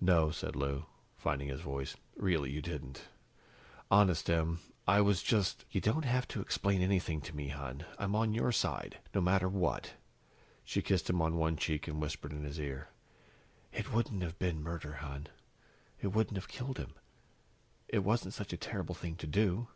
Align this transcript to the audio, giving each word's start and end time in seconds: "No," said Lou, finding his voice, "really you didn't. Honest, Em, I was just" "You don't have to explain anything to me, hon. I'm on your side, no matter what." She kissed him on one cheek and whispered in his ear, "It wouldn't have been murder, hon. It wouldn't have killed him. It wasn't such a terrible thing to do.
"No," 0.00 0.32
said 0.32 0.56
Lou, 0.56 0.86
finding 1.16 1.46
his 1.46 1.60
voice, 1.60 1.96
"really 2.16 2.50
you 2.50 2.60
didn't. 2.60 3.04
Honest, 3.88 4.28
Em, 4.28 4.58
I 4.84 5.00
was 5.00 5.22
just" 5.22 5.64
"You 5.70 5.80
don't 5.80 6.04
have 6.04 6.26
to 6.34 6.40
explain 6.40 6.82
anything 6.82 7.20
to 7.20 7.36
me, 7.36 7.50
hon. 7.50 7.84
I'm 7.96 8.16
on 8.16 8.34
your 8.34 8.50
side, 8.50 8.98
no 9.14 9.20
matter 9.20 9.48
what." 9.48 9.94
She 10.64 10.82
kissed 10.82 11.08
him 11.08 11.22
on 11.22 11.36
one 11.36 11.56
cheek 11.56 11.86
and 11.86 12.02
whispered 12.02 12.32
in 12.32 12.42
his 12.42 12.58
ear, 12.58 12.88
"It 13.72 13.92
wouldn't 13.92 14.24
have 14.24 14.40
been 14.40 14.60
murder, 14.60 14.94
hon. 14.94 15.28
It 16.00 16.08
wouldn't 16.08 16.36
have 16.36 16.48
killed 16.48 16.78
him. 16.78 16.94
It 17.86 18.00
wasn't 18.02 18.34
such 18.34 18.52
a 18.52 18.56
terrible 18.56 18.96
thing 18.96 19.14
to 19.18 19.26
do. 19.28 19.68